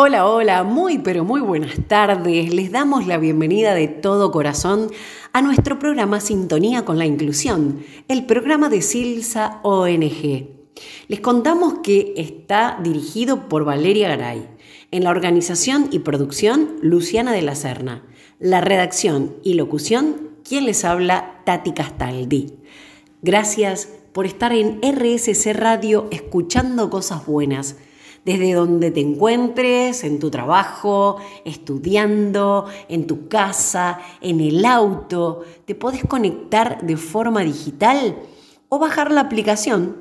[0.00, 2.54] Hola, hola, muy pero muy buenas tardes.
[2.54, 4.92] Les damos la bienvenida de todo corazón
[5.32, 10.50] a nuestro programa Sintonía con la Inclusión, el programa de Silsa ONG.
[11.08, 14.48] Les contamos que está dirigido por Valeria Garay.
[14.92, 18.04] En la organización y producción, Luciana de la Serna.
[18.38, 22.54] La redacción y locución, quien les habla, Tati Castaldi.
[23.22, 27.74] Gracias por estar en RSC Radio escuchando cosas buenas
[28.24, 35.74] desde donde te encuentres, en tu trabajo, estudiando, en tu casa, en el auto, te
[35.74, 38.16] podés conectar de forma digital
[38.68, 39.96] o bajar la aplicación.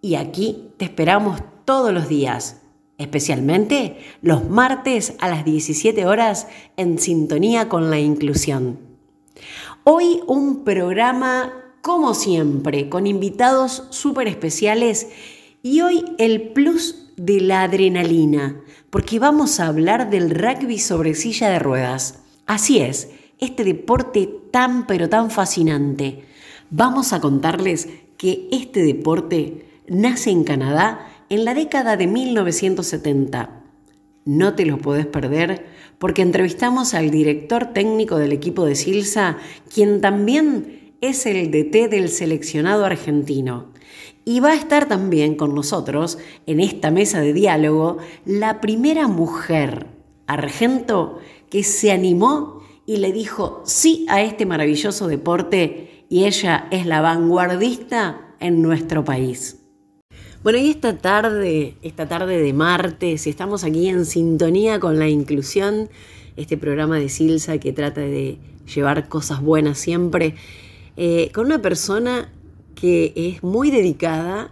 [0.00, 2.62] Y aquí te esperamos todos los días,
[2.98, 6.46] especialmente los martes a las 17 horas
[6.76, 8.78] en sintonía con la inclusión.
[9.84, 11.52] Hoy un programa
[11.82, 15.08] como siempre, con invitados súper especiales
[15.62, 21.50] y hoy el plus de la adrenalina, porque vamos a hablar del rugby sobre silla
[21.50, 22.20] de ruedas.
[22.46, 26.24] Así es, este deporte tan pero tan fascinante.
[26.70, 33.62] Vamos a contarles que este deporte nace en Canadá en la década de 1970.
[34.24, 35.66] No te lo podés perder
[35.98, 39.38] porque entrevistamos al director técnico del equipo de Silsa,
[39.72, 43.72] quien también es el DT del seleccionado argentino.
[44.28, 49.86] Y va a estar también con nosotros en esta mesa de diálogo la primera mujer
[50.26, 56.84] argento que se animó y le dijo sí a este maravilloso deporte y ella es
[56.84, 59.62] la vanguardista en nuestro país.
[60.42, 65.88] Bueno, y esta tarde, esta tarde de martes, estamos aquí en sintonía con la inclusión,
[66.36, 68.36] este programa de Silsa que trata de
[68.74, 70.34] llevar cosas buenas siempre,
[70.98, 72.30] eh, con una persona
[72.80, 74.50] que es muy dedicada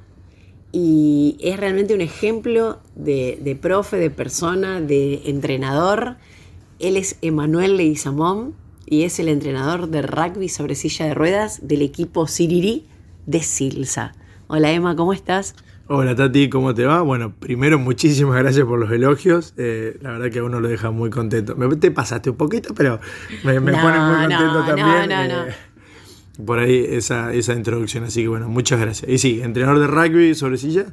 [0.72, 6.16] y es realmente un ejemplo de, profe, de persona, de entrenador.
[6.80, 8.54] Él es Emanuel Leguizamón
[8.84, 12.84] y es el entrenador de rugby sobre silla de ruedas del equipo Siriri
[13.26, 14.14] de Silsa.
[14.48, 15.54] Hola Emma, ¿cómo estás?
[15.88, 17.02] Hola Tati, ¿cómo te va?
[17.02, 19.54] Bueno, primero muchísimas gracias por los elogios.
[19.56, 21.54] Eh, la verdad que a uno lo deja muy contento.
[21.54, 22.98] Me, te pasaste un poquito, pero
[23.44, 25.08] me, pone muy contento también.
[25.08, 25.75] No, no, no.
[26.38, 28.04] Eh, por ahí esa, esa introducción.
[28.04, 29.10] Así que bueno, muchas gracias.
[29.10, 30.86] Y sí, entrenador de rugby sobre silla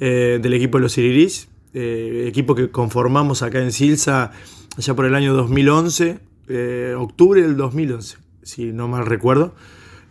[0.00, 4.32] eh, del equipo de los Siriris, eh, equipo que conformamos acá en Silsa
[4.76, 6.18] allá por el año 2011,
[6.48, 9.54] eh, octubre del 2011, si no mal recuerdo,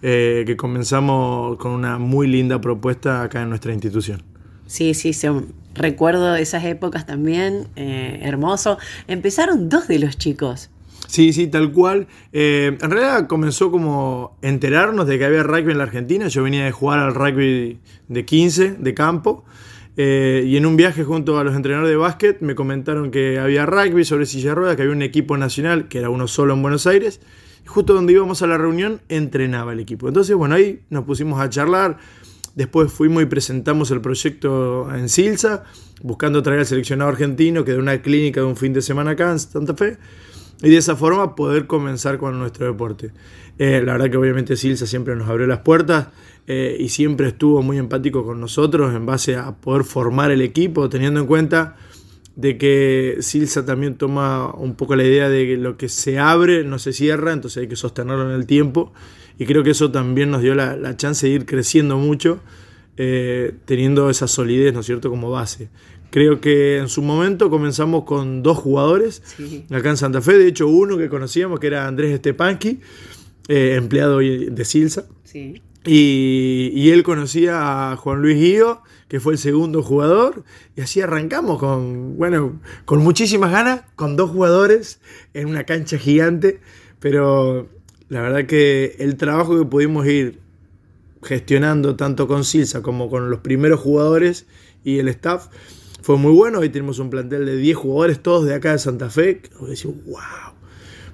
[0.02, 4.24] que comenzamos con una muy linda propuesta acá en nuestra institución.
[4.66, 5.12] Sí, sí,
[5.74, 8.78] recuerdo esas épocas también, hermoso.
[9.08, 10.70] Empezaron dos de los chicos.
[11.10, 12.06] Sí, sí, tal cual.
[12.32, 16.28] Eh, en realidad comenzó como enterarnos de que había rugby en la Argentina.
[16.28, 19.44] Yo venía de jugar al rugby de 15, de campo.
[19.98, 23.66] Eh, y en un viaje junto a los entrenadores de básquet me comentaron que había
[23.66, 26.62] rugby sobre silla de ruedas, que había un equipo nacional, que era uno solo en
[26.62, 27.22] Buenos Aires.
[27.66, 30.08] Y justo donde íbamos a la reunión entrenaba el equipo.
[30.08, 31.98] Entonces, bueno, ahí nos pusimos a charlar.
[32.54, 35.64] Después fuimos y presentamos el proyecto en Silsa,
[36.04, 39.32] buscando traer al seleccionado argentino, que de una clínica de un fin de semana acá
[39.32, 39.98] en Santa Fe
[40.62, 43.12] y de esa forma poder comenzar con nuestro deporte.
[43.58, 46.08] Eh, la verdad que obviamente Silsa siempre nos abrió las puertas
[46.48, 50.90] eh, y siempre estuvo muy empático con nosotros en base a poder formar el equipo,
[50.90, 51.76] teniendo en cuenta
[52.36, 56.64] de que Silsa también toma un poco la idea de que lo que se abre
[56.64, 58.94] no se cierra, entonces hay que sostenerlo en el tiempo
[59.38, 62.40] y creo que eso también nos dio la, chance de ir creciendo mucho.
[63.02, 65.70] Eh, teniendo esa solidez, ¿no es cierto?, como base.
[66.12, 69.22] Creo que en su momento comenzamos con dos jugadores
[69.70, 70.38] acá en Santa Fe.
[70.38, 72.80] De hecho, uno que conocíamos que era Andrés Stepanqui,
[73.48, 75.06] eh, empleado de Silsa.
[75.86, 80.44] Y, él conocía a Juan Luis Guío, que fue el segundo jugador.
[80.76, 85.00] Y así arrancamos con, bueno, con muchísimas ganas, con dos jugadores
[85.34, 86.60] en una cancha gigante.
[87.00, 87.70] Pero
[88.10, 90.40] la verdad que el trabajo que pudimos ir
[91.22, 94.46] gestionando tanto con Silsa como con los primeros jugadores
[94.84, 95.48] y el staff
[96.02, 96.60] fue muy bueno.
[96.60, 99.42] Hoy tenemos un plantel de 10 jugadores, todos de acá de Santa Fe.
[99.68, 100.54] Decimos, wow.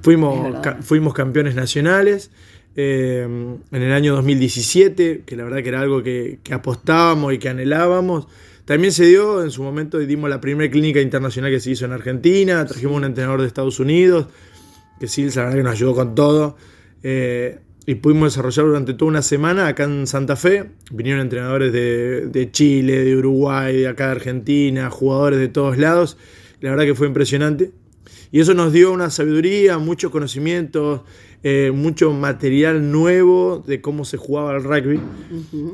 [0.02, 2.30] Fuimos, fuimos campeones nacionales
[2.76, 7.50] eh, en el año 2017, que la verdad que era algo que, apostábamos y que
[7.50, 8.28] anhelábamos.
[8.66, 11.94] También se dio, en su momento dimos la primera clínica internacional que se hizo en
[11.94, 14.28] Argentina, trajimos un entrenador de Estados Unidos,
[15.00, 16.58] que sí, la verdad que nos ayudó con todo.
[17.04, 20.72] Eh, y pudimos desarrollar durante toda una semana acá en Santa Fe.
[20.92, 26.18] Vinieron entrenadores de, Chile, de Uruguay, de acá de Argentina, jugadores de todos lados.
[26.62, 27.72] La verdad que fue impresionante.
[28.32, 31.02] Y eso nos dio una sabiduría, muchos conocimientos,
[31.48, 35.00] eh, mucho material nuevo de cómo se jugaba el rugby.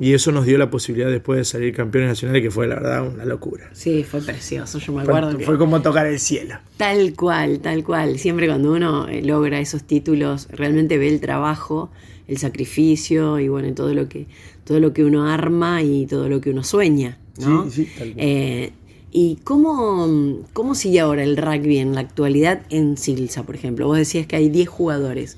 [0.01, 3.07] Y eso nos dio la posibilidad después de salir campeones nacionales, que fue la verdad
[3.07, 3.69] una locura.
[3.71, 5.39] Sí, fue precioso, yo me acuerdo.
[5.39, 6.55] Fue, como tocar el cielo.
[6.75, 8.19] Tal cual, tal cual.
[8.19, 11.89] Siempre cuando uno eh, logra esos títulos, realmente ve el trabajo,
[12.27, 14.27] el sacrificio y bueno, todo lo que,
[14.65, 17.17] todo lo que uno arma y todo lo que uno sueña.
[17.39, 17.69] ¿no?
[17.69, 18.73] Sí, sí, tal eh,
[19.11, 23.87] ¿Y cómo, cómo sigue ahora el rugby en la actualidad en Silsa, por ejemplo?
[23.87, 25.37] Vos decías que hay 10 jugadores.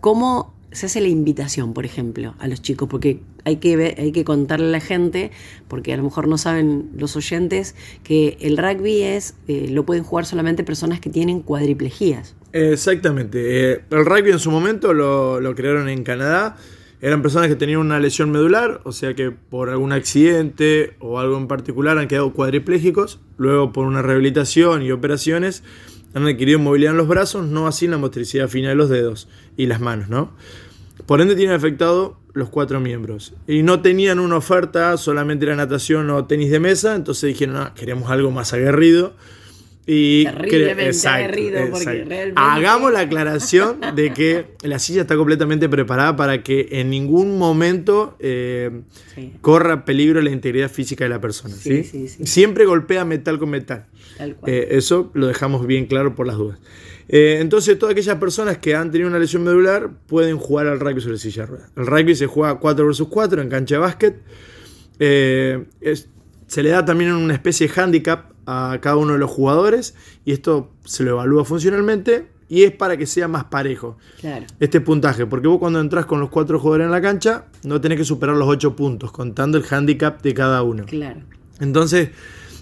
[0.00, 2.88] ¿Cómo se hace la invitación, por ejemplo, a los chicos?
[2.88, 5.30] Porque hay que, hay que contarle a la gente,
[5.68, 10.02] porque a lo mejor no saben los oyentes, que el rugby es eh, lo pueden
[10.02, 12.34] jugar solamente personas que tienen cuadriplejías.
[12.52, 13.72] Exactamente.
[13.72, 16.56] Eh, el rugby en su momento lo, lo crearon en Canadá.
[17.00, 21.36] Eran personas que tenían una lesión medular, o sea que por algún accidente o algo
[21.36, 23.20] en particular han quedado cuadriplégicos.
[23.36, 25.62] Luego por una rehabilitación y operaciones
[26.14, 29.66] han adquirido movilidad en los brazos, no así la motricidad fina de los dedos y
[29.66, 30.32] las manos, ¿no?
[31.04, 33.34] Por ende tienen afectado los cuatro miembros.
[33.46, 37.74] Y no tenían una oferta, solamente era natación o tenis de mesa, entonces dijeron, ah,
[37.74, 39.14] queremos algo más aguerrido.
[39.88, 46.42] Y Terriblemente aguerrido, porque Hagamos la aclaración de que la silla está completamente preparada para
[46.42, 48.82] que en ningún momento eh,
[49.40, 51.54] corra peligro la integridad física de la persona.
[51.54, 51.84] ¿sí?
[52.08, 53.86] Siempre golpea metal con metal.
[54.46, 56.58] Eh, eso lo dejamos bien claro por las dudas.
[57.08, 61.00] Eh, entonces, todas aquellas personas que han tenido una lesión medular pueden jugar al rugby
[61.00, 61.70] sobre silla de ruedas.
[61.76, 64.16] El rugby se juega 4 vs 4 en cancha de básquet.
[64.98, 69.94] se le da también una especie de handicap a cada uno de los jugadores
[70.24, 73.98] y esto se lo evalúa funcionalmente y es para que sea más parejo
[74.60, 77.98] este puntaje, porque vos cuando entras con los cuatro jugadores en la cancha no tenés
[77.98, 80.84] que superar los ocho puntos, contando el handicap de cada uno.
[80.86, 81.20] Claro.
[81.58, 82.10] Entonces,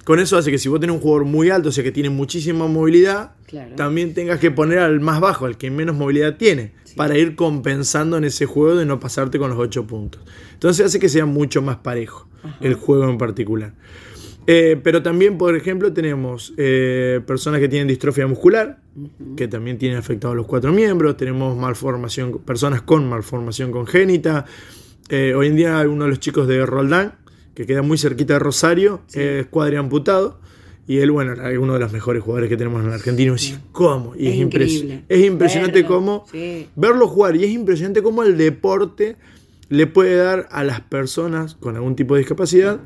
[0.05, 2.11] con eso hace que si vos tenés un jugador muy alto, o sea que tiene
[2.11, 3.33] muchísima movilidad,
[3.77, 8.17] también tengas que poner al más bajo, al que menos movilidad tiene, para ir compensando
[8.17, 10.23] en ese juego de no pasarte con los ocho puntos.
[10.53, 12.29] Entonces hace que sea mucho más parejo
[12.61, 13.75] el juego en particular.
[14.47, 18.79] Eh, pero también, por ejemplo, tenemos eh, personas que tienen distrofia muscular,
[19.37, 21.17] que también tienen afectados los cuatro miembros.
[21.17, 24.45] Tenemos malformación, personas con malformación congénita.
[25.09, 27.15] Eh, hoy en día uno de los chicos de Roldán,
[27.55, 30.41] que queda muy cerquita de Rosario, es cuadriamputado.
[30.87, 33.35] Y él, bueno, es uno de los mejores jugadores que tenemos en la Argentina.
[33.41, 34.15] Y ¿cómo?
[34.17, 36.27] Y es, es impresionante cómo
[36.77, 37.37] verlo jugar.
[37.37, 39.17] Y es impresionante cómo el deporte
[39.71, 42.81] le puede dar a las personas con algún tipo de discapacidad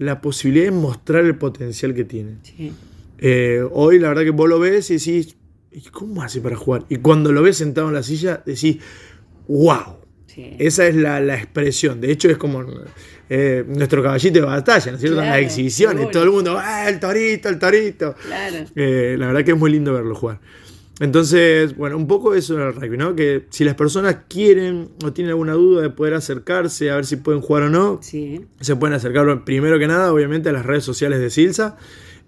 [0.00, 2.38] la posibilidad de mostrar el potencial que tiene.
[3.18, 5.36] Eh, hoy la verdad que vos lo ves y decís,
[5.70, 6.86] ¿y cómo hace para jugar?
[6.88, 8.78] Y cuando lo ves sentado en la silla, decís,
[9.46, 9.98] wow.
[10.58, 12.00] Esa es la, expresión.
[12.00, 12.64] De hecho, es como
[13.28, 15.20] eh, nuestro caballito de batalla, ¿no es cierto?
[15.20, 16.10] en las exhibiciones.
[16.10, 18.14] Todo el mundo, ¡ah, el torito, el torito!
[18.74, 20.40] Eh, la verdad que es muy lindo verlo jugar.
[21.00, 23.16] Entonces, bueno, un poco eso era el rugby, ¿no?
[23.16, 27.16] Que si las personas quieren o tienen alguna duda de poder acercarse, a ver si
[27.16, 31.18] pueden jugar o no, se pueden acercar primero que nada, obviamente, a las redes sociales
[31.18, 31.78] de Silsa,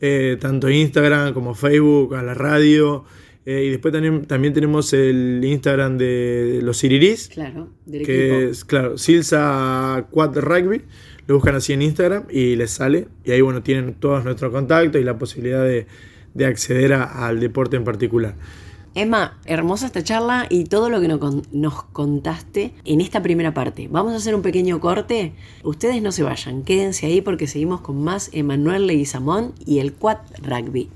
[0.00, 3.04] eh, tanto Instagram como Facebook, a la radio.
[3.44, 7.28] Eh, y después también, también tenemos el Instagram de los Siriris.
[7.28, 10.82] Claro, del que es, claro, Silsa Quad Rugby.
[11.26, 13.08] Lo buscan así en Instagram y les sale.
[13.24, 15.86] Y ahí, bueno, tienen todos nuestros contactos y la posibilidad de,
[16.44, 18.34] acceder al deporte en particular.
[18.94, 23.88] Emma, hermosa esta charla y todo lo que nos contaste en esta primera parte.
[23.90, 25.32] Vamos a hacer un pequeño corte.
[25.64, 30.18] Ustedes no se vayan, quédense ahí porque seguimos con más Emanuel Leguizamón y el Quad
[30.42, 30.90] Rugby.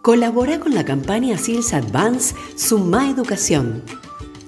[0.00, 3.82] Colabora con la campaña SILS Advance Suma Educación.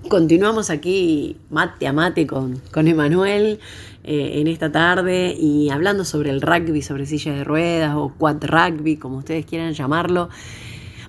[0.08, 3.60] Continuamos aquí mate a mate con, con Emanuel
[4.04, 8.44] eh, en esta tarde y hablando sobre el rugby, sobre silla de ruedas o quad
[8.44, 10.28] rugby, como ustedes quieran llamarlo.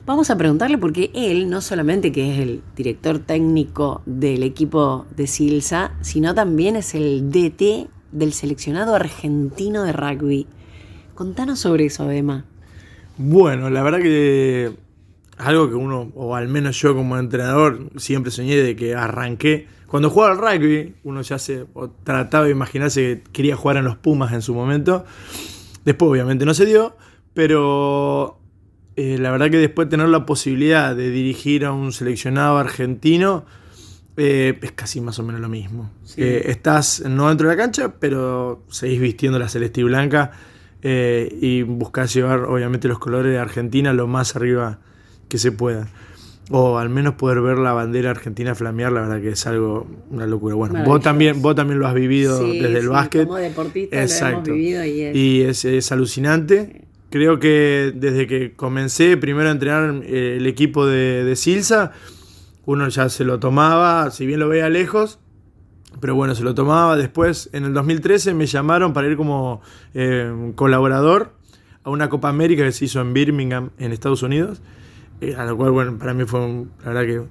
[0.05, 5.27] Vamos a preguntarle porque él, no solamente que es el director técnico del equipo de
[5.27, 10.45] Silsa, sino también es el DT del seleccionado argentino de rugby.
[11.15, 12.43] Contanos sobre eso, Emma.
[13.17, 14.73] Bueno, la verdad que
[15.37, 19.67] algo que uno, o al menos yo como entrenador, siempre soñé de que arranqué.
[19.87, 21.65] Cuando jugaba al rugby, uno ya se
[22.03, 25.05] trataba de imaginarse que quería jugar en los Pumas en su momento.
[25.85, 26.97] Después, obviamente, no se dio,
[27.33, 28.42] pero
[28.95, 33.45] eh, la verdad que después de tener la posibilidad de dirigir a un seleccionado argentino
[34.15, 35.91] eh, es casi más o menos lo mismo.
[36.17, 40.31] Eh, estás no dentro de la cancha, pero seguís vistiendo la celeste y blanca
[40.83, 44.79] eh, y buscás llevar, obviamente, los colores de Argentina lo más arriba
[45.29, 45.87] que se pueda.
[46.51, 50.27] O al menos poder ver la bandera argentina flamear, la verdad que es algo, una
[50.27, 50.55] locura.
[50.55, 53.25] Bueno, vos también, vos también lo has vivido desde el básquet.
[53.25, 54.51] Como deportista Exacto.
[54.51, 56.82] lo hemos vivido y es, y es, es alucinante.
[57.13, 61.91] Creo que desde que comencé primero a entrenar el equipo de, de Silsa,
[62.65, 65.19] uno ya se lo tomaba, si bien lo veía lejos,
[65.99, 66.97] pero bueno, se lo tomaba.
[66.97, 69.61] Después, en el 2013, me llamaron para ir como
[69.93, 71.35] eh, colaborador
[71.83, 74.63] a una Copa América que se hizo en Birmingham, en Estados Unidos.
[75.21, 76.39] Eh, a lo cual, bueno, para mí fue,
[76.83, 77.21] la verdad que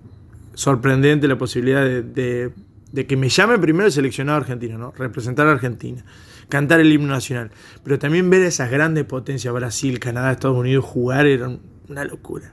[0.54, 2.52] sorprendente la posibilidad de,
[2.92, 4.92] de, que me llame primero el seleccionado argentino, ¿no?
[4.92, 6.04] Representar a Argentina,
[6.48, 7.50] cantar el himno nacional.
[7.82, 11.58] Pero también ver esas grandes potencias, Brasil, Canadá, Estados Unidos, jugar era
[11.88, 12.52] una locura.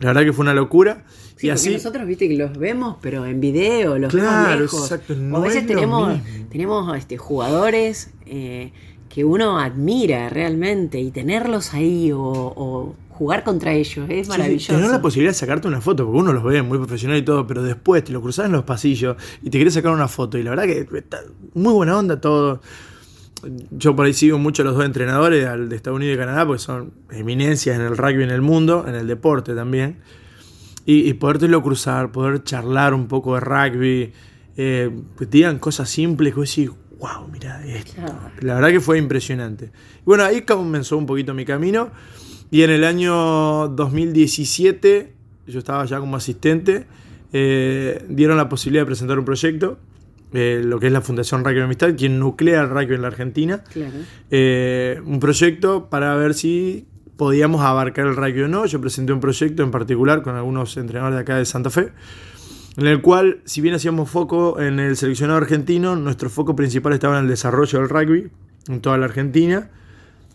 [0.00, 1.04] La verdad que fue una locura.
[1.36, 4.82] Sí, y así nosotros viste que los vemos, pero en video, los claro, vemos lejos.
[4.82, 6.18] Exacto, no o a veces es tenemos,
[6.50, 8.72] tenemos este, jugadores eh,
[9.08, 14.66] que uno admira realmente y tenerlos ahí o, o jugar contra ellos es maravilloso.
[14.66, 17.22] Sí, tener la posibilidad de sacarte una foto, porque uno los ve muy profesional y
[17.22, 20.36] todo, pero después te lo cruzas en los pasillos y te quieres sacar una foto.
[20.36, 21.20] Y la verdad que está
[21.54, 22.60] muy buena onda todo.
[23.70, 26.46] Yo por ahí sigo mucho a los dos entrenadores, al de Estados Unidos y Canadá,
[26.46, 29.98] porque son eminencias en el rugby en el mundo, en el deporte también.
[30.86, 34.12] Y, y podértelo cruzar, poder charlar un poco de rugby,
[34.56, 37.94] eh, que te digan cosas simples que vos decís, wow, mira esto.
[37.94, 38.30] Claro.
[38.40, 39.66] La verdad que fue impresionante.
[39.66, 41.90] Y bueno, ahí comenzó un poquito mi camino.
[42.50, 45.12] Y en el año 2017,
[45.46, 46.86] yo estaba ya como asistente,
[47.32, 49.78] eh, dieron la posibilidad de presentar un proyecto,
[50.32, 53.62] eh, lo que es la Fundación Rugby Amistad, quien nuclea el rugby en la Argentina.
[53.72, 53.92] Claro.
[54.30, 56.86] Eh, un proyecto para ver si
[57.16, 58.66] podíamos abarcar el rugby o no.
[58.66, 61.92] Yo presenté un proyecto en particular con algunos entrenadores de acá de Santa Fe,
[62.76, 67.18] en el cual, si bien hacíamos foco en el seleccionado argentino, nuestro foco principal estaba
[67.18, 68.30] en el desarrollo del rugby
[68.68, 69.70] en toda la Argentina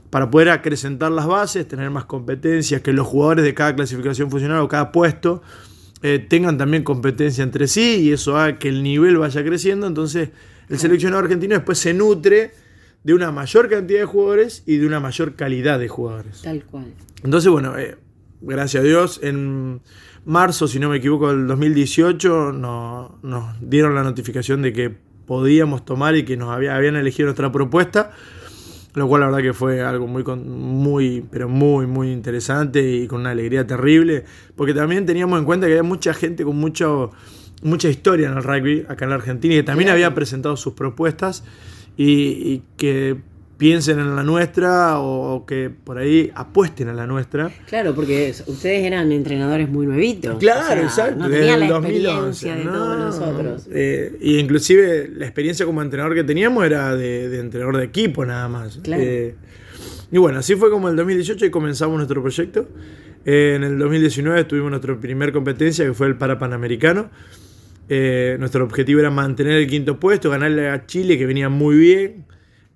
[0.10, 4.60] para poder acrecentar las bases, tener más competencias, que los jugadores de cada clasificación funcional
[4.60, 5.42] o cada puesto
[6.02, 9.86] eh, tengan también competencia entre sí y eso haga que el nivel vaya creciendo.
[9.86, 10.30] Entonces,
[10.70, 12.54] el seleccionado argentino después se nutre
[13.04, 16.42] de una mayor cantidad de jugadores y de una mayor calidad de jugadores.
[16.42, 16.86] Tal cual.
[17.24, 17.98] Entonces, bueno, eh,
[18.42, 19.82] gracias a Dios, en
[20.26, 25.86] marzo, si no me equivoco, del 2018, no, nos dieron la notificación de que podíamos
[25.86, 28.12] tomar y que nos había, habían elegido nuestra propuesta
[28.94, 33.22] lo cual la verdad que fue algo muy, muy, pero muy, muy interesante y con
[33.22, 37.12] una alegría terrible, porque también teníamos en cuenta que había mucha gente con mucho,
[37.62, 40.74] mucha historia en el rugby acá en la Argentina y que también había presentado sus
[40.74, 41.44] propuestas
[41.98, 43.18] y, y que
[43.60, 47.52] piensen en la nuestra o que por ahí apuesten a la nuestra.
[47.68, 50.40] Claro, porque ustedes eran entrenadores muy nuevitos.
[50.40, 51.16] Claro, o sea, exacto.
[51.20, 53.68] No tenían la experiencia de no, todos nosotros.
[53.72, 58.26] Eh, y inclusive la experiencia como entrenador que teníamos era de, de entrenador de equipo
[58.26, 58.80] nada más.
[58.82, 59.04] Claro.
[59.06, 59.36] Eh,
[60.12, 62.68] y bueno, así fue como el 2018 y comenzamos nuestro proyecto.
[63.26, 67.10] Eh, en el 2019 tuvimos nuestra primera competencia que fue el Parapanamericano.
[67.90, 72.26] Eh, nuestro objetivo era mantener el quinto puesto, ganarle a Chile que venía muy bien.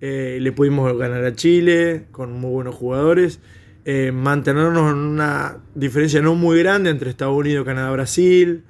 [0.05, 3.39] Eh, le pudimos ganar a Chile con muy buenos jugadores.
[3.85, 8.65] Eh, mantenernos en una diferencia no muy grande entre Estados Unidos, Canadá, Brasil.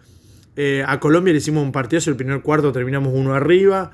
[0.55, 3.89] Eh, a Colombia le hicimos un partidazo, el primer cuarto terminamos uno arriba.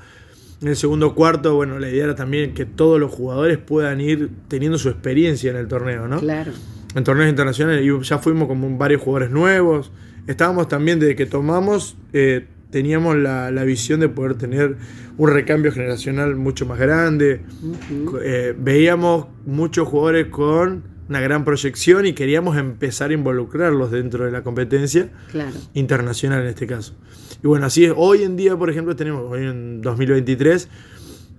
[0.62, 4.30] En el segundo cuarto, bueno, la idea era también que todos los jugadores puedan ir
[4.50, 6.20] teniendo su experiencia en el torneo, ¿no?
[6.20, 6.52] Claro.
[6.94, 9.94] En torneos internacionales y ya fuimos como varios jugadores nuevos.
[10.28, 14.78] Estábamos también desde que tomamos, eh, teníamos la, la, visión de poder tener
[15.18, 17.42] un recambio generacional mucho más grande.
[17.62, 18.20] Uh -huh.
[18.24, 24.32] eh, veíamos muchos jugadores con una gran proyección y queríamos empezar a involucrarlos dentro de
[24.32, 25.58] la competencia claro.
[25.74, 26.94] internacional en este caso.
[27.44, 27.94] Y bueno, así es.
[27.96, 30.70] Hoy en día, por ejemplo, tenemos, hoy en 2023,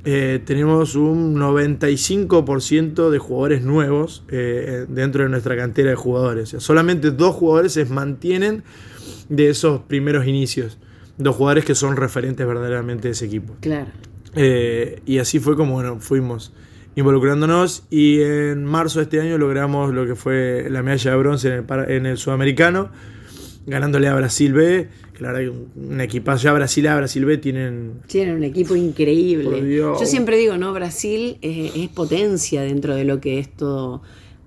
[0.05, 6.49] eh, tenemos un 95% de jugadores nuevos eh, dentro de nuestra cantera de jugadores.
[6.49, 8.65] O sea, solamente dos jugadores se mantienen
[9.29, 10.79] de esos primeros inicios
[11.21, 13.55] dos jugadores que son referentes verdaderamente de ese equipo.
[13.61, 13.89] Claro.
[14.35, 16.53] Eh, y así fue como bueno, fuimos
[16.97, 21.49] involucrándonos y en marzo de este año logramos lo que fue la medalla de bronce
[21.49, 22.91] en el, en el sudamericano,
[23.67, 27.39] ganándole a Brasil B, que la verdad que un equipazo ya Brasil A, Brasil B
[27.39, 28.01] tienen...
[28.07, 29.77] Tienen un equipo increíble.
[29.77, 30.73] Yo siempre digo, ¿no?
[30.73, 34.03] Brasil es, es, potencia dentro de lo que es todo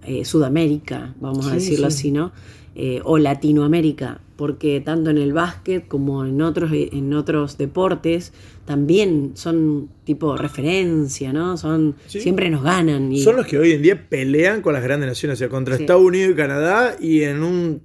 [0.05, 1.97] eh, Sudamérica, vamos sí, a decirlo sí.
[1.97, 2.33] así, ¿no?
[2.75, 8.33] Eh, o Latinoamérica, porque tanto en el básquet como en otros, en otros deportes
[8.65, 11.55] también son tipo referencia, ¿no?
[11.55, 12.19] Son, sí.
[12.19, 13.11] Siempre nos ganan.
[13.11, 13.21] Y...
[13.21, 15.83] Son los que hoy en día pelean con las grandes naciones, o sea, contra sí.
[15.83, 17.81] Estados Unidos y Canadá y en un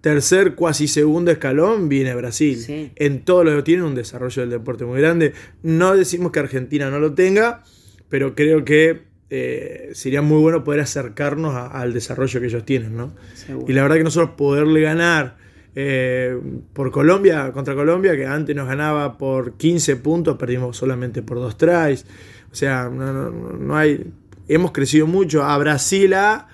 [0.00, 2.56] tercer, cuasi segundo escalón viene Brasil.
[2.56, 2.92] Sí.
[2.94, 5.32] En todo lo que tiene un desarrollo del deporte muy grande.
[5.64, 7.64] No decimos que Argentina no lo tenga,
[8.08, 12.96] pero creo que eh, sería muy bueno poder acercarnos a- al desarrollo que ellos tienen,
[12.96, 13.12] ¿no?
[13.34, 13.66] Seguro.
[13.68, 15.36] Y la verdad que nosotros poderle ganar
[15.76, 16.38] eh,
[16.72, 21.56] por Colombia, contra Colombia, que antes nos ganaba por 15 puntos, perdimos solamente por dos
[21.58, 22.06] tries.
[22.52, 24.12] O sea, no, no- no hay.
[24.46, 25.42] Hemos crecido mucho.
[25.42, 26.46] A Brasil A,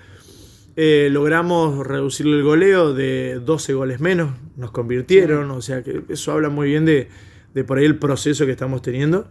[0.75, 5.51] eh, logramos reducirle el goleo de 12 goles menos, nos convirtieron.
[5.51, 7.09] O sea que eso habla muy bien de,
[7.53, 9.27] de por ahí el proceso que estamos teniendo.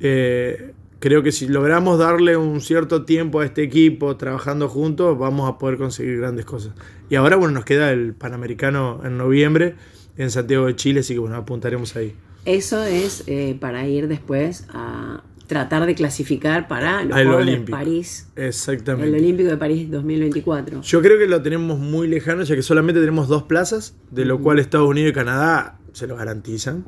[0.00, 0.72] Eh,
[1.04, 5.58] creo que si logramos darle un cierto tiempo a este equipo trabajando juntos, vamos a
[5.58, 6.72] poder conseguir grandes cosas.
[7.10, 9.74] Y ahora, bueno, nos queda el Panamericano en noviembre
[10.16, 12.14] en Santiago de Chile, así que bueno, apuntaremos ahí.
[12.46, 17.58] Eso es eh, para ir después a tratar de clasificar para los Juegos de.
[17.58, 19.06] París, Exactamente.
[19.06, 20.80] el Olímpico de París 2024.
[20.80, 24.40] Yo creo que lo tenemos muy lejano, ya que solamente tenemos dos plazas, de lo
[24.40, 26.86] cual Estados Unidos y Canadá se lo garantizan.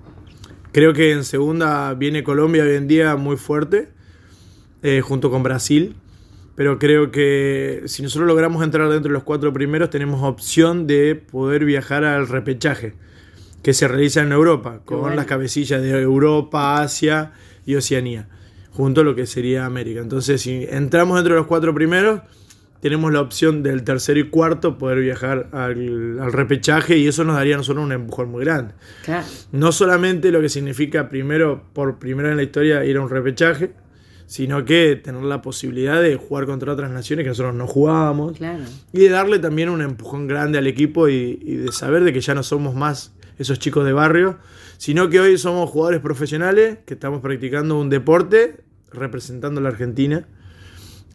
[0.72, 3.94] Creo que en segunda viene Colombia hoy en día muy fuerte,
[4.86, 5.96] eh, junto con Brasil.
[6.54, 11.16] Pero creo que si nosotros logramos entrar dentro de los cuatro primeros, tenemos opción de
[11.16, 12.94] poder viajar al repechaje,
[13.64, 15.16] que se realiza en Europa, con bueno.
[15.16, 17.32] las cabecillas de Europa, Asia
[17.66, 18.28] y Oceanía,
[18.70, 20.00] junto a lo que sería América.
[20.00, 22.20] Entonces, si entramos dentro de los cuatro primeros,
[22.80, 27.34] tenemos la opción del tercero y cuarto poder viajar al, al repechaje y eso nos
[27.34, 28.72] daría a nosotros un empujón muy grande.
[29.04, 29.26] Claro.
[29.50, 33.10] No solamente lo que significa primero, por primera vez en la historia, ir a un
[33.10, 33.72] repechaje,
[34.26, 38.36] sino que tener la posibilidad de jugar contra otras naciones que nosotros no jugábamos.
[38.36, 38.64] Claro.
[38.92, 42.20] Y de darle también un empujón grande al equipo y, y de saber de que
[42.20, 44.38] ya no somos más esos chicos de barrio,
[44.78, 50.26] sino que hoy somos jugadores profesionales que estamos practicando un deporte representando a la Argentina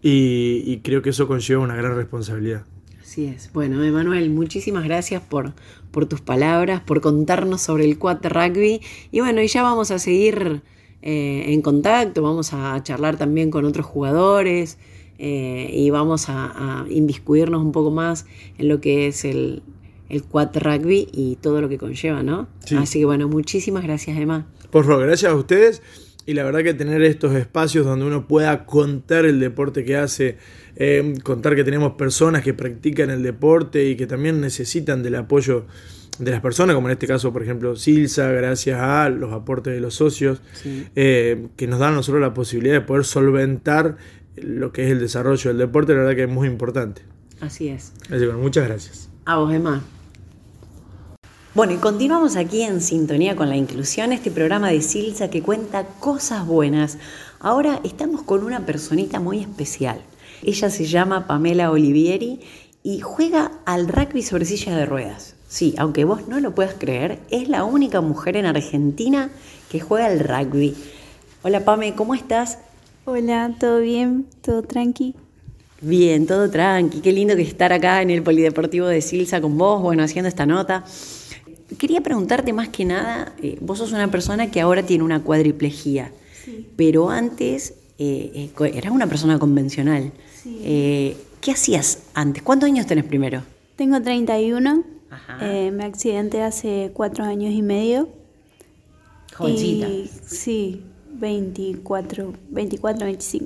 [0.02, 2.64] y, y creo que eso conlleva una gran responsabilidad.
[3.02, 3.52] Así es.
[3.52, 5.54] Bueno, Emanuel, muchísimas gracias por,
[5.92, 8.82] por tus palabras, por contarnos sobre el quad rugby.
[9.12, 10.62] Y bueno, y ya vamos a seguir
[11.02, 14.78] eh, en contacto, vamos a charlar también con otros jugadores
[15.18, 18.26] eh, y vamos a, a inviscuirnos un poco más
[18.58, 19.64] en lo que es el,
[20.10, 22.48] el quad rugby y todo lo que conlleva, ¿no?
[22.66, 22.76] Sí.
[22.76, 24.48] Así que bueno, muchísimas gracias, Emma.
[24.70, 25.82] Por favor, gracias a ustedes.
[26.26, 30.38] Y la verdad que tener estos espacios donde uno pueda contar el deporte que hace,
[30.76, 35.66] eh, contar que tenemos personas que practican el deporte y que también necesitan del apoyo
[36.20, 39.80] de las personas, como en este caso, por ejemplo, Silsa, gracias a los aportes de
[39.80, 40.86] los socios, Sí.
[40.96, 43.98] eh, que nos dan a nosotros la posibilidad de poder solventar
[44.36, 47.02] lo que es el desarrollo del deporte, la verdad que es muy importante.
[47.40, 47.94] Así es.
[48.04, 49.10] Así que bueno, muchas gracias.
[49.26, 49.82] A vos, Emma.
[51.54, 55.86] Bueno, y continuamos aquí en sintonía con la inclusión, este programa de Silsa que cuenta
[55.86, 56.98] cosas buenas.
[57.40, 60.02] Ahora estamos con una personita muy especial.
[60.44, 62.40] Ella se llama Pamela Olivieri
[62.84, 65.36] y juega al rugby sobre silla de ruedas.
[65.52, 69.30] Sí, aunque vos no lo puedas creer, es la única mujer en Argentina
[69.70, 70.74] que juega al rugby.
[71.44, 72.60] Hola Pame, ¿cómo estás?
[73.04, 74.28] Hola, ¿todo bien?
[74.42, 75.14] ¿Todo tranqui?
[75.82, 77.02] Bien, todo tranqui.
[77.02, 80.46] Qué lindo que estar acá en el Polideportivo de Silsa con vos, bueno, haciendo esta
[80.46, 80.86] nota.
[81.78, 86.14] Quería preguntarte más que nada, eh, vos sos una persona que ahora tiene una cuadriplejía,
[86.78, 90.14] pero antes eh, eh, eras una persona convencional.
[90.42, 91.18] Sí.
[91.42, 92.42] ¿Qué hacías antes?
[92.42, 93.44] ¿Cuántos años tenés primero?
[93.76, 95.01] Tengo 31.
[95.12, 95.38] Ajá.
[95.42, 98.10] eh, me accidenté hace cuatro años y medio.
[99.36, 99.88] Jovencita.
[99.88, 103.46] Y, sí, 24, 24, 25.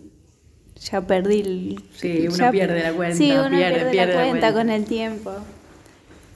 [0.92, 1.84] Ya perdí el...
[1.96, 4.54] Sí, uno ya- pierde la cuenta, Sí, uno pierde, pierde, pierde la la cuenta cuenta.
[4.54, 5.32] con el tiempo.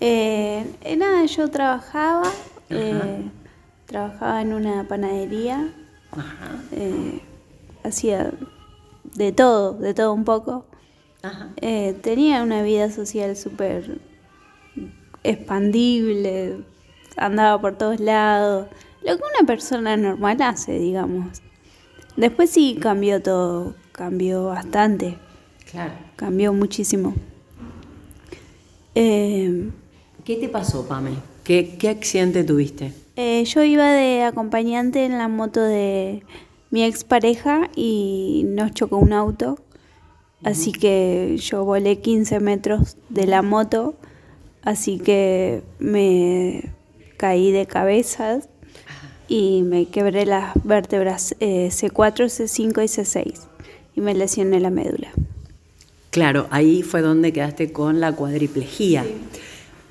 [0.02, 2.32] Eh, eh, nada, yo trabajaba,
[2.70, 3.30] eh,
[3.86, 5.74] trabajaba en una panadería,
[6.12, 6.64] Ajá.
[6.72, 7.20] eh,
[7.84, 8.32] hacía
[9.16, 10.66] de todo, de todo un poco.
[11.22, 11.50] Ajá.
[11.58, 14.00] Eh, tenía una vida social súper
[15.24, 16.58] expandible,
[17.18, 18.68] andaba por todos lados,
[19.02, 21.42] lo que una persona normal hace, digamos.
[22.18, 25.18] Después sí cambió todo, cambió bastante,
[25.72, 25.94] Claro.
[26.16, 27.14] cambió muchísimo.
[28.96, 29.70] Eh,
[30.26, 31.12] ¿Qué te pasó, Pame?
[31.44, 32.94] ¿Qué, qué accidente tuviste?
[33.16, 36.24] eh, yo iba de acompañante en la moto de
[36.72, 39.60] mi expareja y nos chocó un auto.
[40.44, 43.96] Así que yo volé 15 metros de la moto,
[44.70, 46.72] así que me
[47.18, 48.40] caí de cabeza
[49.28, 53.34] y me quebré las vértebras eh, C4, C5 y C6
[53.96, 55.10] y me lesioné la médula.
[56.12, 59.06] Claro, ahí fue donde quedaste con la cuadriplejía.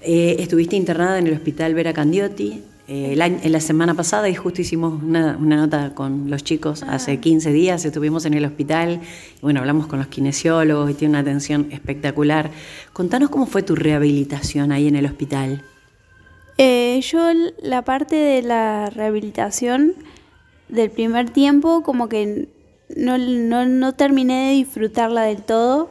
[0.03, 2.63] Eh, estuviste internada en el hospital Vera Candiotti.
[2.91, 6.95] Eh, en la semana pasada y justo hicimos una, nota con los chicos, ah.
[6.95, 9.03] hace 15 días estuvimos en el hospital
[9.37, 12.51] y bueno, hablamos con los kinesiólogos y tiene una atención espectacular.
[12.95, 15.63] Contanos cómo fue tu rehabilitación ahí en el hospital.
[16.57, 17.31] Eh, yo
[17.63, 19.93] la parte de la rehabilitación
[20.71, 22.49] del primer tiempo como que
[22.97, 25.91] no, no terminé de disfrutarla del todo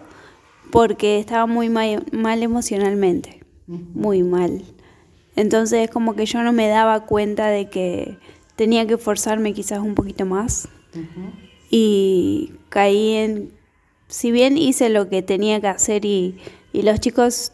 [0.72, 2.04] porque estaba muy mal,
[2.44, 4.64] emocionalmente, muy mal.
[5.38, 8.17] Entonces es como que yo no me daba cuenta de que
[8.56, 10.67] tenía que forzarme quizás un poquito más.
[11.69, 13.52] Y caí en,
[14.08, 16.39] si bien hice lo que tenía que hacer y,
[16.73, 17.52] y los chicos,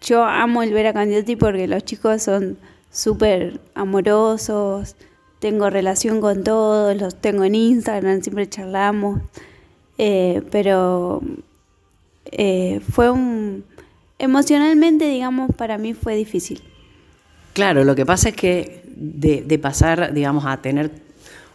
[0.00, 2.56] yo amo el ver a Candioti porque los chicos son
[2.90, 4.96] súper amorosos,
[5.38, 9.20] tengo relación con todos, los tengo en Instagram, siempre charlamos,
[9.98, 11.20] eh, pero
[12.24, 13.64] eh, fue un...
[14.18, 16.62] Emocionalmente, digamos, para mí fue difícil.
[17.56, 20.90] Claro, lo que pasa es que de, pasar, digamos, a tener,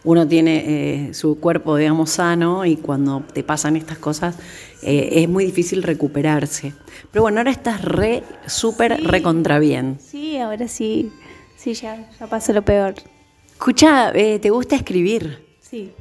[0.02, 0.64] uno tiene
[1.06, 4.34] eh, su cuerpo, digamos, sano y cuando te pasan estas cosas
[4.82, 6.72] es muy difícil recuperarse.
[7.12, 9.98] Pero bueno, ahora estás re, súper, recontra bien.
[10.00, 11.12] Sí, ahora sí,
[11.56, 12.94] sí, ya, ya pasó lo peor.
[13.46, 15.46] Escucha, eh, ¿te gusta escribir?
[15.60, 15.92] Sí,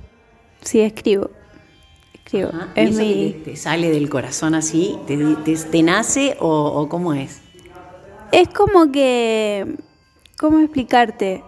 [0.63, 1.29] sí, escribo.
[2.15, 2.49] Escribo.
[2.73, 3.35] Es mi...
[3.45, 4.97] te, sale del corazón así?
[5.05, 7.41] ¿Te, nace o, cómo es?
[8.31, 9.77] Es como que.
[10.41, 11.43] ¿Cómo explicarte?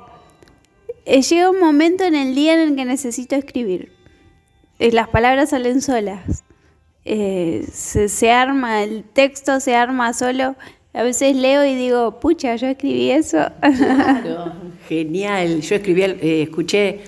[1.06, 3.92] Eh, llega un momento en el día en el que necesito escribir.
[4.80, 6.44] Eh, las palabras salen solas.
[7.04, 10.56] se, se, arma, el texto se arma solo
[10.94, 13.40] a veces leo y digo, pucha, yo escribí eso.
[13.60, 14.54] Claro,
[14.88, 15.62] genial.
[15.62, 17.02] Yo escribí, eh, escuché,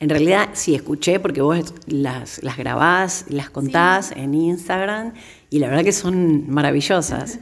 [0.00, 5.12] en realidad sí escuché porque vos las, las grabás, las contás en Instagram
[5.50, 7.38] y la verdad que son maravillosas.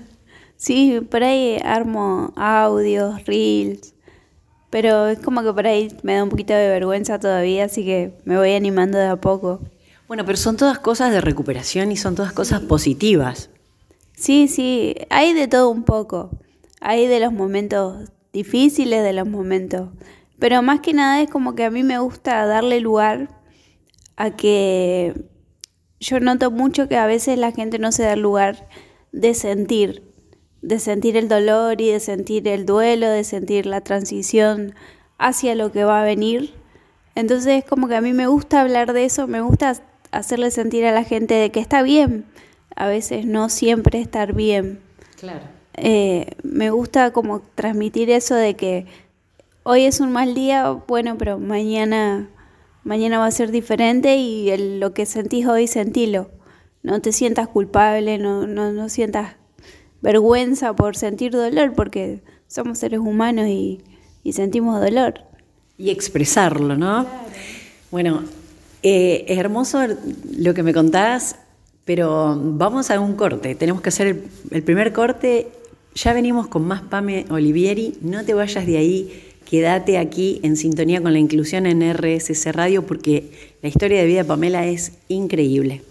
[0.61, 3.95] Sí, por ahí armo audios, reels,
[4.69, 8.13] pero es como que por ahí me da un poquito de vergüenza todavía, así que
[8.27, 9.63] me voy animando de a poco.
[10.07, 13.49] Bueno, pero son todas cosas de recuperación y son todas cosas positivas.
[14.15, 16.29] Sí, sí, hay de todo un poco.
[16.83, 19.89] Hay de los momentos difíciles, de los momentos.
[20.39, 23.31] Pero más que nada es como que a mí me gusta darle lugar
[24.17, 25.15] a que
[26.01, 28.69] yo noto mucho que a veces la gente no se da lugar
[29.11, 30.10] de sentir,
[30.63, 34.75] de sentir el dolor y de sentir el duelo, de sentir la transición
[35.19, 36.55] hacia lo que va a venir.
[37.15, 39.75] Entonces es como que a mí me gusta hablar de eso, me gusta
[40.11, 42.25] hacerle sentir a la gente de que está bien,
[42.77, 44.81] a veces no siempre estar bien.
[45.19, 45.45] Claro.
[45.75, 48.87] Eh, me gusta como transmitir eso de que
[49.63, 52.29] hoy es un mal día, bueno, pero mañana,
[52.85, 56.31] mañana va a ser diferente y lo que sentís hoy, sentilo.
[56.83, 59.37] No te sientas culpable, no, no, no sientas
[60.03, 63.81] vergüenza por sentir dolor, porque somos seres humanos y,
[64.33, 65.21] sentimos dolor.
[65.79, 67.07] Y expresarlo, ¿no?
[67.91, 68.23] Bueno,
[68.83, 69.81] eh, es hermoso
[70.37, 71.37] lo que me contás
[71.91, 73.57] pero vamos a un corte.
[73.57, 75.49] Tenemos que hacer el, primer corte.
[75.97, 77.95] Ya venimos con más Pame Olivieri.
[78.01, 79.25] No te vayas de ahí.
[79.45, 84.23] Quédate aquí en sintonía con la inclusión en RSC Radio porque la historia de vida
[84.23, 85.83] de Pamela es increíble.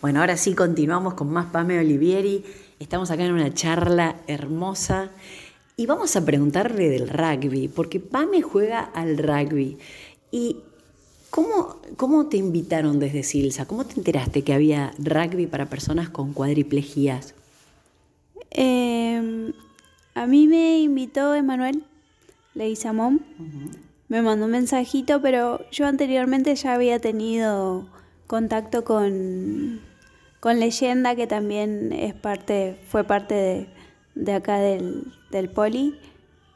[0.00, 2.44] Bueno, ahora sí continuamos con más Pame Olivieri.
[2.78, 5.10] Estamos acá en una charla hermosa
[5.76, 9.78] y vamos a preguntarle del rugby, porque Pame juega al rugby.
[10.30, 10.56] Y
[11.30, 13.66] ¿Cómo, ¿Cómo te invitaron desde Silsa?
[13.66, 17.34] ¿Cómo te enteraste que había rugby para personas con cuadriplegias?
[18.50, 19.52] Em,
[20.14, 21.84] a mí me invitó Emanuel
[22.54, 23.22] Leguizamón.
[24.08, 27.86] Me mandó un mensajito, pero yo anteriormente ya había tenido
[28.26, 29.80] contacto con,
[30.40, 33.66] con Leyenda, que también es parte, fue parte de,
[34.14, 35.98] de acá del, del poli.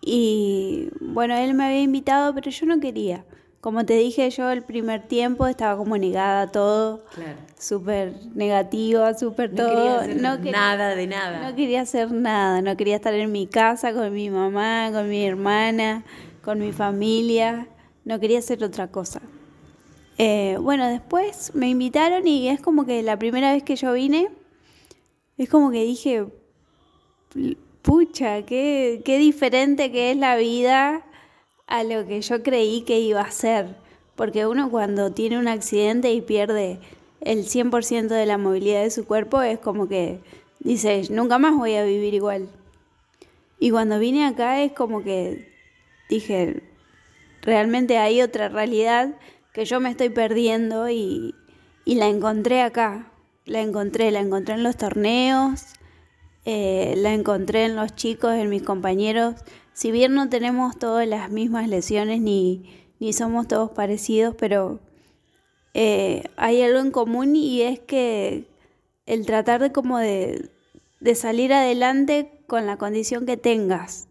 [0.00, 3.24] Y bueno, él me había invitado, pero yo no quería.
[3.60, 7.04] Como te dije yo, el primer tiempo estaba como negada a todo.
[7.14, 7.36] Claro.
[7.58, 10.02] Súper negativa, súper todo.
[10.06, 11.50] no quería nada de nada.
[11.50, 12.62] No quería hacer nada.
[12.62, 16.04] No quería estar en mi casa con mi mamá, con mi hermana,
[16.42, 17.68] con mi familia.
[18.06, 19.20] No quería hacer otra cosa.
[20.22, 24.28] Eh, bueno, después me invitaron y es como que la primera vez que yo vine,
[25.38, 26.26] es como que dije,
[27.80, 31.06] pucha, qué, qué diferente que es la vida
[31.66, 33.78] a lo que yo creí que iba a ser.
[34.14, 36.80] Porque uno cuando tiene un accidente y pierde
[37.22, 40.20] el 100% de la movilidad de su cuerpo es como que
[40.58, 42.50] dice, nunca más voy a vivir igual.
[43.58, 45.50] Y cuando vine acá es como que
[46.10, 46.62] dije,
[47.40, 49.14] realmente hay otra realidad
[49.52, 51.34] que yo me estoy perdiendo y,
[51.84, 53.12] y la encontré acá.
[53.46, 55.64] La encontré, la encontré en los torneos,
[56.44, 59.34] eh, la encontré en los chicos, en mis compañeros.
[59.72, 64.78] Si bien no tenemos todas las mismas lesiones ni, ni somos todos parecidos, pero
[65.74, 68.46] eh, hay algo en común y es que
[69.06, 70.50] el tratar de como de,
[71.00, 74.09] de salir adelante con la condición que tengas.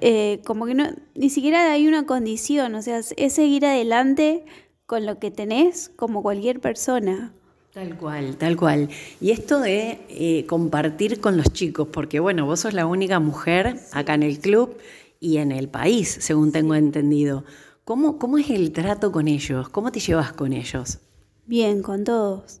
[0.00, 4.44] Eh, como que no, ni siquiera hay una condición, o sea, es seguir adelante
[4.86, 7.32] con lo que tenés como cualquier persona.
[7.72, 8.88] Tal cual, tal cual.
[9.20, 13.78] Y esto de eh, compartir con los chicos, porque bueno, vos sos la única mujer
[13.92, 14.76] acá en el club
[15.20, 17.44] y en el país, según tengo entendido.
[17.84, 19.68] ¿Cómo, ¿Cómo es el trato con ellos?
[19.68, 20.98] ¿Cómo te llevas con ellos?
[21.46, 22.60] Bien, con todos.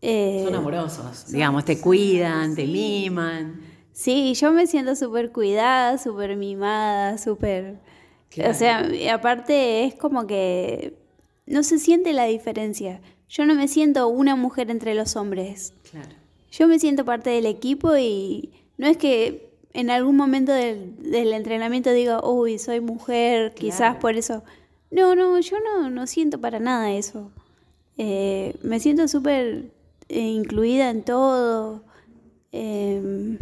[0.00, 3.60] Eh, son amorosos, digamos, te cuidan, te miman.
[3.98, 7.80] Sí, yo me siento súper cuidada, súper mimada, súper...
[8.48, 10.94] O sea, aparte es como que
[11.46, 13.00] no se siente la diferencia.
[13.28, 15.74] Yo no me siento una mujer entre los hombres.
[15.90, 16.10] Claro.
[16.52, 21.90] Yo me siento parte del equipo y no es que en algún momento del, entrenamiento
[21.90, 24.44] diga, uy, soy mujer, quizás por eso.
[24.92, 27.32] No, no, yo no, no siento para nada eso.
[27.96, 29.72] Eh, me siento súper
[30.08, 31.82] eh, incluida en todo.
[32.52, 33.36] Eh,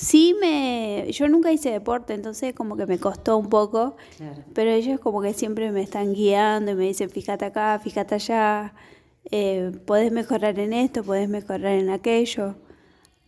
[0.00, 1.12] Sí me...
[1.12, 3.96] Yo nunca hice deporte, entonces como que me costó un poco,
[4.54, 8.72] pero ellos como que siempre me están guiando y me dicen, fíjate acá, fíjate allá,
[9.30, 12.54] eh, podés mejorar en esto, podés mejorar en aquello.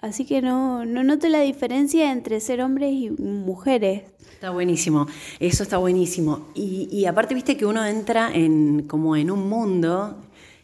[0.01, 4.05] Así que no, no noto la diferencia entre ser hombres y mujeres.
[4.33, 5.07] Está buenísimo,
[5.41, 6.49] eso está buenísimo.
[6.55, 10.17] Y, y aparte, viste que uno entra en como en un mundo,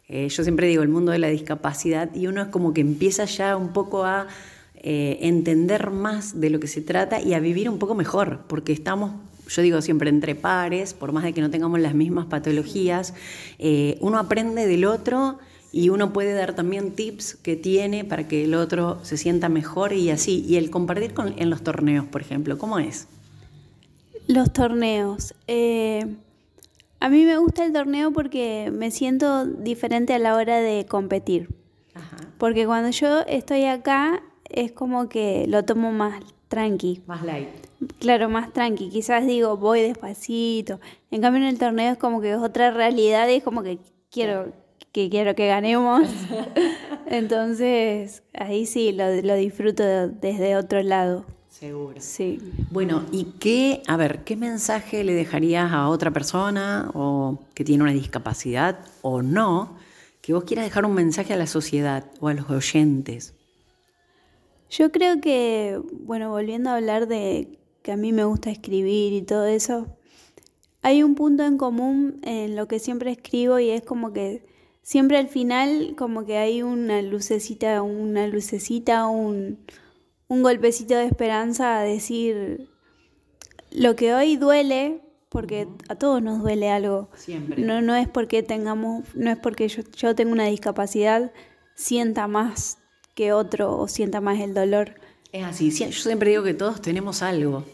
[0.08, 3.26] eh, yo siempre digo el mundo de la discapacidad, y uno es como que empieza
[3.26, 4.26] ya un poco a
[4.82, 8.72] eh, entender más de lo que se trata y a vivir un poco mejor, porque
[8.72, 9.12] estamos,
[9.48, 13.14] yo digo siempre, entre pares, por más de que no tengamos las mismas patologías,
[13.58, 15.38] eh, uno aprende del otro
[15.72, 19.92] y uno puede dar también tips que tiene para que el otro se sienta mejor
[19.92, 20.44] y así.
[20.48, 23.08] Y el compartir con, en los torneos, por ejemplo, ¿cómo es?
[24.26, 25.34] Los torneos.
[25.46, 26.16] Eh,
[27.00, 31.48] a mí me gusta el torneo porque me siento diferente a la hora de competir.
[32.38, 37.02] Porque cuando yo estoy acá, es como que lo tomo más tranqui.
[37.06, 37.48] Más light.
[37.98, 38.88] Claro, más tranqui.
[38.88, 40.80] Quizás digo, voy despacito.
[41.10, 43.78] En cambio, en el torneo es como que es otra realidad, es como que
[44.10, 44.52] quiero
[44.92, 46.08] que quiero que ganemos.
[47.06, 51.24] Entonces, ahí sí lo, lo disfruto desde otro lado.
[51.48, 52.00] Seguro.
[52.00, 52.40] Sí.
[52.70, 57.82] Bueno, ¿y qué, a ver, qué mensaje le dejarías a otra persona o que tiene
[57.82, 59.76] una discapacidad o no,
[60.20, 63.34] que vos quieras dejar un mensaje a la sociedad o a los oyentes?
[64.70, 69.22] Yo creo que, bueno, volviendo a hablar de que a mí me gusta escribir y
[69.22, 69.86] todo eso,
[70.82, 74.44] hay un punto en común en lo que siempre escribo y es como que
[74.82, 79.58] siempre al final como que hay una lucecita, una lucecita, un,
[80.28, 82.68] un golpecito de esperanza a decir
[83.70, 87.10] lo que hoy duele, porque a todos nos duele algo.
[87.14, 87.62] Siempre.
[87.62, 91.32] No, no es porque tengamos, no es porque yo, yo tengo una discapacidad,
[91.74, 92.78] sienta más
[93.18, 94.94] que otro sienta más el dolor.
[95.32, 97.64] Es así, yo siempre digo que todos tenemos algo,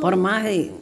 [0.00, 0.72] por más de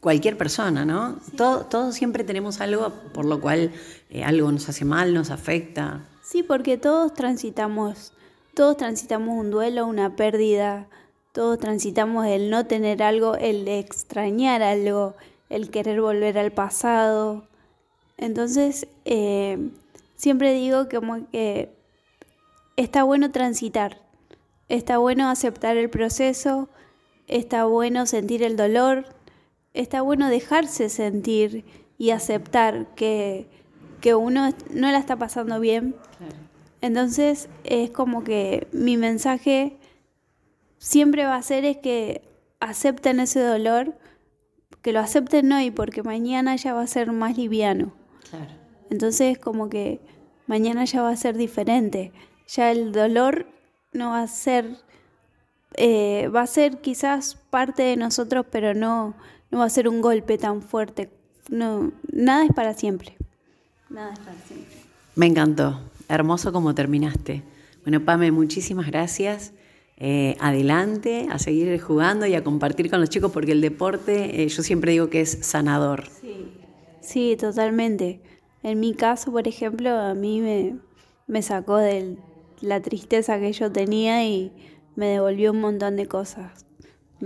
[0.00, 1.18] cualquier persona, ¿no?
[1.36, 3.70] todos siempre tenemos algo por lo cual
[4.08, 6.06] eh, algo nos hace mal, nos afecta.
[6.22, 8.14] Sí, porque todos transitamos,
[8.54, 10.86] todos transitamos un duelo, una pérdida,
[11.32, 15.16] todos transitamos el no tener algo, el extrañar algo,
[15.50, 17.46] el querer volver al pasado.
[18.16, 19.68] Entonces, eh,
[20.16, 21.75] siempre digo como que
[22.76, 24.02] está bueno transitar,
[24.68, 26.68] está bueno aceptar el proceso,
[27.26, 29.06] está bueno sentir el dolor,
[29.74, 31.64] está bueno dejarse sentir
[31.98, 33.48] y aceptar que,
[34.16, 35.96] uno no la está pasando bien.
[36.80, 39.78] Entonces es como que mi mensaje
[40.78, 42.22] siempre va a ser es que
[42.60, 43.98] acepten ese dolor,
[44.82, 47.94] que lo acepten hoy porque mañana ya va a ser más liviano.
[48.90, 50.00] Entonces como que
[50.46, 52.12] mañana ya va a ser diferente
[52.46, 53.46] ya el dolor
[53.92, 54.76] no va a ser,
[55.74, 59.14] eh, va a ser quizás parte de nosotros, pero no,
[59.50, 61.10] no va a ser un golpe tan fuerte.
[61.48, 63.16] No, nada es para siempre.
[63.88, 64.76] Nada es para siempre.
[65.14, 65.80] Me encantó.
[66.08, 67.42] Hermoso como terminaste.
[67.82, 69.52] Bueno, Pame, muchísimas gracias.
[69.98, 74.48] Eh, adelante, a seguir jugando y a compartir con los chicos, porque el deporte, eh,
[74.48, 76.08] yo siempre digo que es sanador.
[76.20, 76.48] Sí,
[77.00, 78.20] sí, totalmente.
[78.62, 80.76] En mi caso, por ejemplo, a mí me,
[81.26, 82.18] me sacó del,
[82.60, 84.52] la tristeza que yo tenía y
[84.94, 86.66] me devolvió un montón de cosas.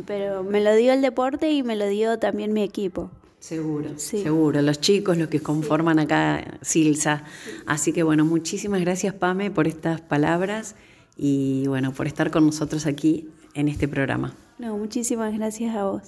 [0.06, 3.10] Pero me lo dio el deporte y me lo dio también mi equipo.
[3.40, 4.60] Seguro, seguro.
[4.60, 7.24] Los chicos, los que conforman acá Silsa.
[7.66, 10.76] Así que bueno, muchísimas gracias Pame por estas palabras
[11.16, 14.34] y bueno, por estar con nosotros aquí en este programa.
[14.58, 16.02] No, muchísimas gracias a vos.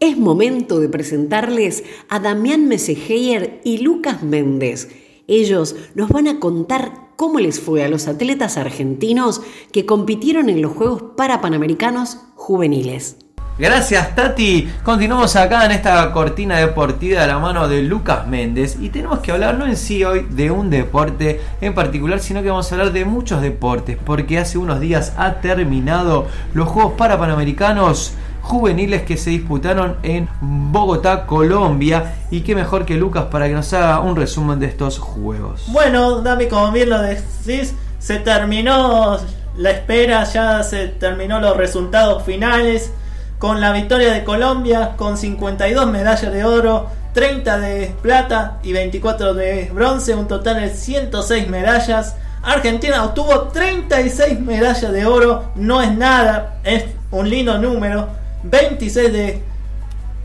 [0.00, 4.90] Es momento de presentarles a Damián Mesegeyer y Lucas Méndez.
[5.26, 10.62] Ellos nos van a contar cómo les fue a los atletas argentinos que compitieron en
[10.62, 13.16] los Juegos Parapanamericanos juveniles.
[13.58, 14.68] Gracias Tati.
[14.84, 19.32] Continuamos acá en esta cortina deportiva de la mano de Lucas Méndez y tenemos que
[19.32, 22.92] hablar no en sí hoy de un deporte en particular, sino que vamos a hablar
[22.92, 28.12] de muchos deportes porque hace unos días ha terminado los Juegos Parapanamericanos
[28.48, 32.14] juveniles que se disputaron en Bogotá, Colombia.
[32.30, 35.66] Y qué mejor que Lucas para que nos haga un resumen de estos juegos.
[35.68, 39.18] Bueno, Dami, como bien lo decís, se terminó
[39.56, 42.92] la espera, ya se terminó los resultados finales
[43.38, 49.34] con la victoria de Colombia con 52 medallas de oro, 30 de plata y 24
[49.34, 52.16] de bronce, un total de 106 medallas.
[52.42, 58.08] Argentina obtuvo 36 medallas de oro, no es nada, es un lindo número.
[58.42, 59.42] 26 de,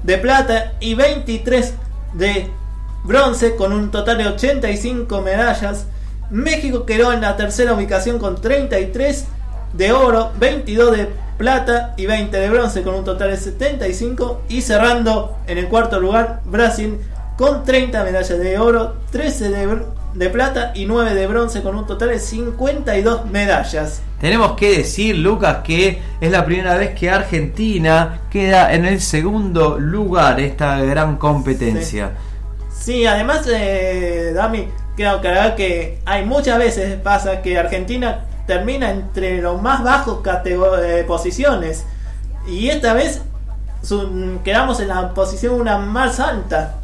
[0.04, 1.74] de plata y 23
[2.14, 2.50] de
[3.04, 5.88] bronce con un total de 85 medallas.
[6.30, 9.26] México quedó en la tercera ubicación con 33
[9.74, 14.62] de oro, 22 de plata y 20 de bronce con un total de 75 y
[14.62, 17.00] cerrando en el cuarto lugar Brasil
[17.38, 19.80] con 30 medallas de oro, 13 de,
[20.14, 24.02] de plata y 9 de bronce con un total de 52 medallas.
[24.20, 29.80] Tenemos que decir, Lucas, que es la primera vez que Argentina queda en el segundo
[29.80, 32.12] lugar esta gran competencia.
[32.72, 34.68] Sí, además, eh, Dami,
[35.02, 41.86] aclarar que hay muchas veces pasa que Argentina termina entre los más bajos eh, posiciones.
[42.48, 43.22] Y esta vez
[44.44, 46.76] quedamos en la posición una más alta.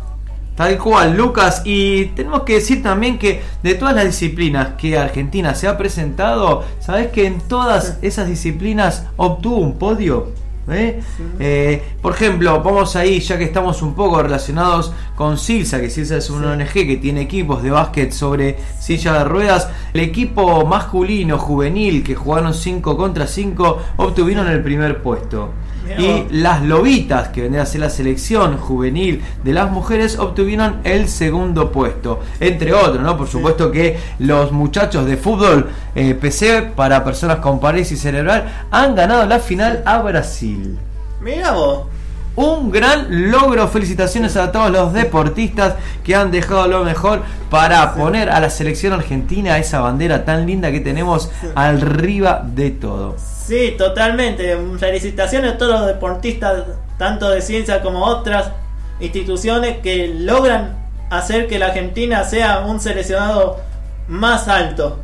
[0.59, 1.61] Tal cual, Lucas.
[1.63, 6.65] Y tenemos que decir también que de todas las disciplinas que Argentina se ha presentado,
[6.81, 10.33] ¿sabes que en todas esas disciplinas obtuvo un podio?
[10.69, 10.99] ¿Eh?
[11.39, 16.17] Eh, por ejemplo, vamos ahí, ya que estamos un poco relacionados con Silsa, que Silsa
[16.17, 19.69] es una ONG que tiene equipos de básquet sobre silla de ruedas.
[19.93, 25.53] El equipo masculino juvenil que jugaron 5 contra 5 obtuvieron el primer puesto.
[25.97, 31.07] Y las lobitas, que vendría a ser la selección juvenil de las mujeres, obtuvieron el
[31.07, 32.21] segundo puesto.
[32.39, 33.17] Entre otros, ¿no?
[33.17, 38.95] Por supuesto que los muchachos de fútbol eh, PC para personas con parálisis cerebral han
[38.95, 40.77] ganado la final a Brasil.
[41.21, 41.87] Mira vos
[42.39, 43.67] un gran logro.
[43.67, 48.93] Felicitaciones a todos los deportistas que han dejado lo mejor para poner a la selección
[48.93, 53.17] argentina esa bandera tan linda que tenemos arriba de todo.
[53.49, 54.55] Sí, totalmente.
[54.77, 56.65] Felicitaciones a todos los deportistas,
[56.99, 58.51] tanto de ciencia como otras
[58.99, 60.77] instituciones que logran
[61.09, 63.57] hacer que la Argentina sea un seleccionado
[64.07, 64.99] más alto.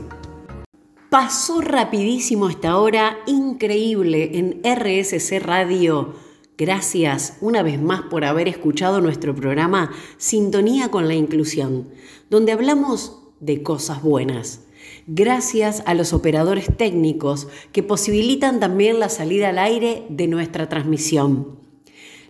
[1.09, 6.24] Pasó rapidísimo esta hora, increíble en RSC Radio.
[6.57, 11.89] Gracias una vez más por haber escuchado nuestro programa Sintonía con la Inclusión,
[12.29, 14.61] donde hablamos de cosas buenas.
[15.05, 21.59] Gracias a los operadores técnicos que posibilitan también la salida al aire de nuestra transmisión.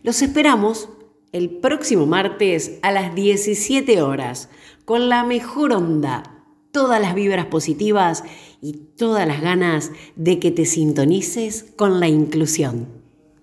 [0.02, 0.90] Los esperamos
[1.32, 4.50] el próximo martes a las 17 horas
[4.86, 6.36] con la mejor onda
[6.72, 8.24] todas las vibras positivas
[8.60, 13.05] y todas las ganas de que te sintonices con la inclusión.